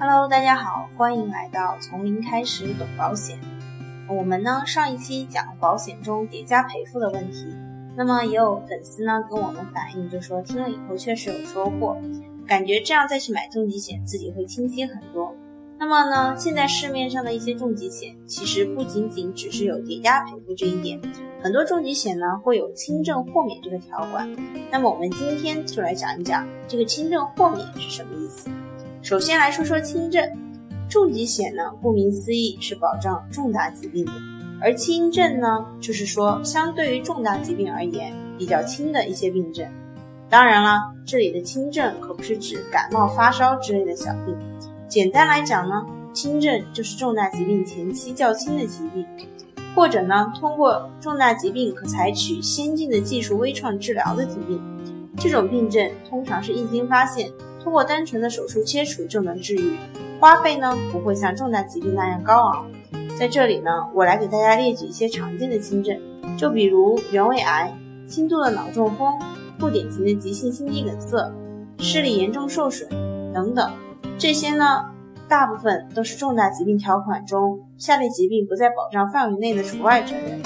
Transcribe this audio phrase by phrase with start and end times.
[0.00, 3.36] Hello，大家好，欢迎来到从零开始懂保险。
[4.08, 7.52] 我们呢上一期讲了保险中叠加赔付的问题，
[7.96, 11.96] 那么也有粉丝呢跟我们反映，就说听了以后确实有收获，
[12.46, 15.34] 感觉这样再去买重疾险自己会清晰很多。
[15.80, 21.00] 那么呢，现在市面上的一些重疾险其实不仅仅只是有叠加赔付这一点，
[21.42, 24.30] 很多重疾险呢会有轻症豁免这个条款。
[24.70, 28.48] 那么我们今天就来讲一讲这个轻症豁免是什么意思。
[29.00, 30.28] 首先来说说轻症，
[30.88, 34.12] 重疾险呢，顾名思义是保障重大疾病的，
[34.60, 39.66] 而轻症呢，就是说相对于重大疾病而言比较轻的一些病症。
[40.28, 44.36] 当然了，这里的轻症可不是指感冒、发烧之类的小病。
[44.88, 49.06] 简单来讲呢，轻症就是重大疾病前期较轻的疾病，
[49.76, 54.60] 或者呢，通过重大疾病可采取先进的技术微创治疗的疾病。
[55.16, 57.30] 这种病症通常是一经发现。
[57.62, 59.76] 通过单纯的手术切除就能治愈，
[60.20, 62.66] 花费呢不会像重大疾病那样高昂。
[63.18, 65.98] 在这里呢，我来给大家列举一些常见的轻症，
[66.36, 69.12] 就比如原位癌、轻度的脑中风、
[69.58, 71.30] 不典型的急性心肌梗塞、
[71.78, 72.88] 视力严重受损
[73.34, 73.70] 等等。
[74.16, 74.84] 这些呢，
[75.28, 80.40] 大部分都是重大疾病条款中下列疾病不在保障范围内的除外责任。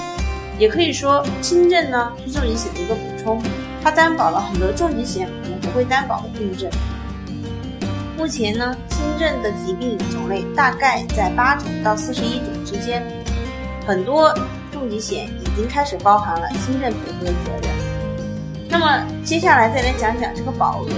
[0.59, 3.41] 也可以说，轻症呢是重疾险的一个补充，
[3.83, 6.69] 它担保了很多重疾险可能不会担保的病症。
[8.23, 13.03] 目前呢，轻症的疾病种类大概在八种到四十一种之间，
[13.85, 14.33] 很多
[14.71, 18.69] 重疾险已经开始包含了轻症赔付的责任。
[18.69, 20.89] 那么接下来再来讲讲这个保额，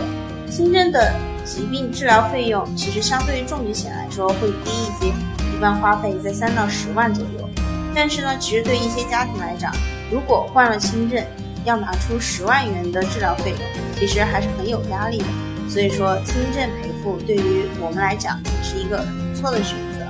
[0.52, 1.12] 轻症的
[1.44, 7.50] 疾病治疗费用其实相对于重疾险来说会低一些，一般花费在三到十万左右。
[7.96, 9.74] 但是呢，其实对一些家庭来讲，
[10.12, 11.26] 如果患了轻症，
[11.64, 13.60] 要拿出十万元的治疗费用，
[14.00, 15.26] 其实还是很有压力的。
[15.68, 20.06] 所以说，轻症赔付对于我们来讲也是一个很不错的选择。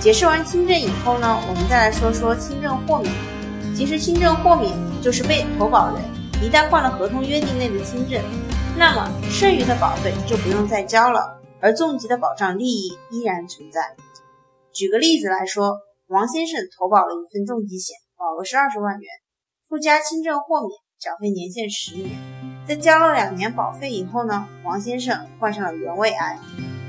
[0.00, 3.12] 解释完轻症以后呢，我们再来说说轻症豁免。
[3.76, 6.02] 其实，轻症豁免就是被投保人
[6.42, 8.22] 一旦患了合同约定内的轻症，
[8.76, 13.80] 那么剩余的保费就不用再交了，而重疾的保障利益依然存在。
[14.72, 15.76] 举个例子来说，
[16.06, 19.08] 王先生投保了一份重疾险，保额是二十万元，
[19.68, 22.37] 附加轻症豁免，缴费年限十年。
[22.68, 26.38] 在交了两年保费以后呢，王先生患上了原位癌，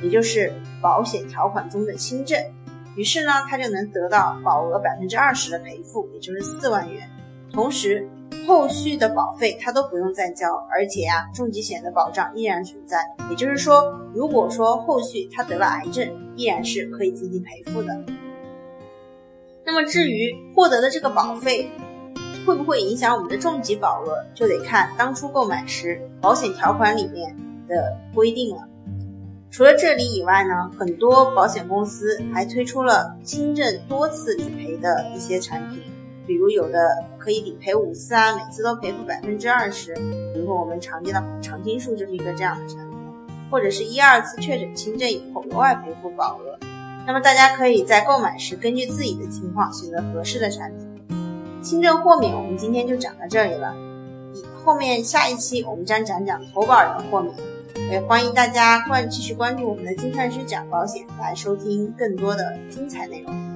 [0.03, 2.37] 也就是保险条款中的轻症。
[2.97, 7.09] 于是呢，他就能得到保额百分之二十的赔付，也就是四万元。
[7.53, 8.05] 同时，
[8.45, 12.97] 后续的保费他都不用再交，而且呀，重疾险的保障依然存在。
[13.29, 13.81] 也就是说，
[14.13, 18.03] 如果说后续他得了癌症，依然是可以进行赔付的。
[19.63, 21.71] 那么至于获得的这个保费，
[22.49, 27.35] 会不会影响我们的重疾保额，就得看当初购买时保险条款里面
[27.67, 28.67] 的规定了。
[29.51, 35.83] 除了这里以外呢，很多保险公司还推出了轻症多次理赔的一些产品，
[36.25, 39.93] 比如有的可以理赔五次啊，每次都赔付百分之二十。
[39.93, 42.97] 比如说我们常见的常青树就是一个这样的产品，
[43.51, 46.57] 或者是一二次确诊轻症以后额外赔付保额。
[47.05, 50.88] 那么大家可以在购买时根据自己的情况选择合适的产品。
[51.61, 53.75] 轻症豁免，我们今天就讲到这里了。
[54.33, 57.35] 以后面下一期我们将讲讲投保人豁免，
[57.91, 63.48] 也欢迎大家关继续关注我们的金善师讲保险，来收听更多的精彩内容。